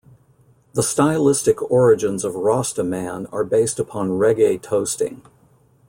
The 0.73 0.81
stylistic 0.81 1.61
origins 1.69 2.25
of 2.25 2.33
"Rosta 2.33 2.83
Man" 2.83 3.27
are 3.31 3.43
based 3.43 3.77
upon 3.77 4.09
reggae 4.09 4.59
toasting. 4.59 5.21